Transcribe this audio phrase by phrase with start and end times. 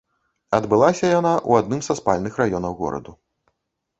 [0.57, 3.13] Адбылася яна ў адным са спальных раёнаў гораду.